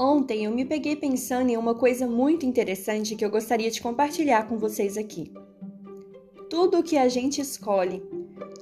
[0.00, 4.46] Ontem eu me peguei pensando em uma coisa muito interessante que eu gostaria de compartilhar
[4.46, 5.32] com vocês aqui.
[6.48, 8.00] Tudo o que a gente escolhe,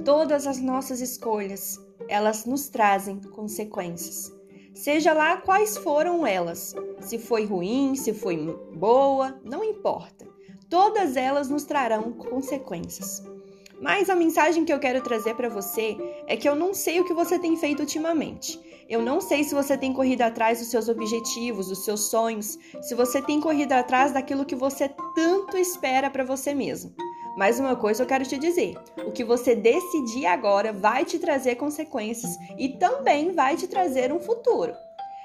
[0.03, 1.78] todas as nossas escolhas,
[2.09, 4.33] elas nos trazem consequências.
[4.74, 8.38] Seja lá quais foram elas, se foi ruim, se foi
[8.74, 10.27] boa, não importa.
[10.71, 13.23] Todas elas nos trarão consequências.
[13.81, 17.05] Mas a mensagem que eu quero trazer para você é que eu não sei o
[17.05, 18.59] que você tem feito ultimamente.
[18.88, 22.95] Eu não sei se você tem corrido atrás dos seus objetivos, dos seus sonhos, se
[22.95, 26.95] você tem corrido atrás daquilo que você tanto espera para você mesmo.
[27.36, 31.56] Mas uma coisa eu quero te dizer: o que você decidir agora vai te trazer
[31.56, 34.72] consequências e também vai te trazer um futuro.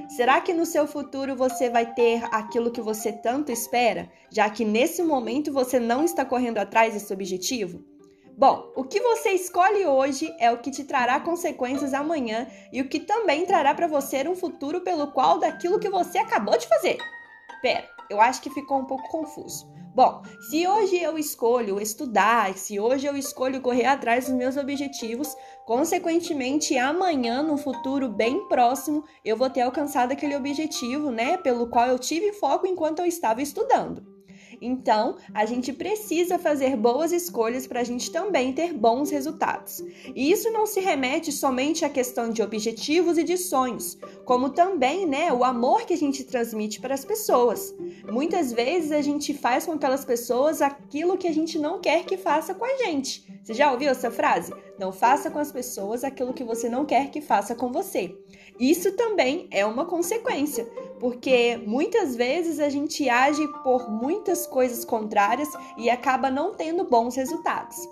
[0.10, 4.66] Será que no seu futuro você vai ter aquilo que você tanto espera, já que
[4.66, 7.91] nesse momento você não está correndo atrás desse objetivo?
[8.42, 12.90] Bom, o que você escolhe hoje é o que te trará consequências amanhã e o
[12.90, 16.98] que também trará para você um futuro pelo qual daquilo que você acabou de fazer.
[17.62, 19.72] Pera, eu acho que ficou um pouco confuso.
[19.94, 25.38] Bom, se hoje eu escolho estudar, se hoje eu escolho correr atrás dos meus objetivos,
[25.68, 31.86] consequentemente amanhã, no futuro bem próximo, eu vou ter alcançado aquele objetivo, né, pelo qual
[31.86, 34.11] eu tive foco enquanto eu estava estudando.
[34.62, 39.84] Então, a gente precisa fazer boas escolhas para a gente também ter bons resultados.
[40.16, 45.08] E isso não se remete somente à questão de objetivos e de sonhos, como também,
[45.08, 47.74] né, o amor que a gente transmite para as pessoas.
[48.10, 52.16] Muitas vezes a gente faz com aquelas pessoas aquilo que a gente não quer que
[52.16, 53.26] faça com a gente.
[53.44, 54.54] Você já ouviu essa frase?
[54.78, 58.16] Não faça com as pessoas aquilo que você não quer que faça com você.
[58.60, 60.70] Isso também é uma consequência,
[61.02, 67.16] porque muitas vezes a gente age por muitas coisas contrárias e acaba não tendo bons
[67.16, 67.90] resultados.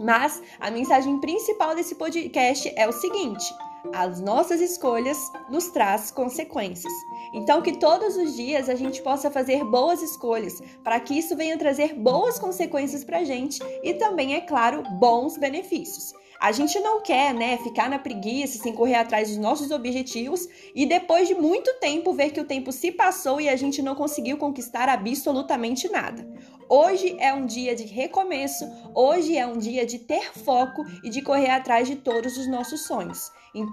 [0.00, 3.44] Mas a mensagem principal desse podcast é o seguinte:
[3.92, 6.92] as nossas escolhas nos traz consequências.
[7.32, 11.58] Então que todos os dias a gente possa fazer boas escolhas, para que isso venha
[11.58, 16.12] trazer boas consequências para a gente e também, é claro, bons benefícios.
[16.40, 20.86] A gente não quer, né, ficar na preguiça, sem correr atrás dos nossos objetivos e
[20.86, 24.36] depois de muito tempo ver que o tempo se passou e a gente não conseguiu
[24.36, 26.24] conquistar absolutamente nada.
[26.70, 28.64] Hoje é um dia de recomeço,
[28.94, 32.82] hoje é um dia de ter foco e de correr atrás de todos os nossos
[32.82, 33.32] sonhos.
[33.54, 33.67] Então,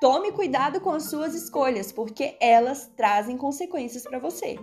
[0.00, 4.58] tome cuidado com as suas escolhas, porque elas trazem consequências para você.